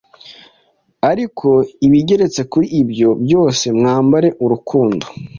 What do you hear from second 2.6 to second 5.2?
ibyo byose mwambare urukundo,